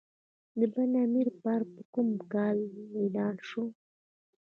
[0.59, 2.57] د بند امیر ملي پارک په کوم کال
[2.99, 3.63] اعلان شو؟